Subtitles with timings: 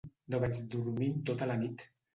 [0.35, 1.91] No vaig dormir en tota la nit.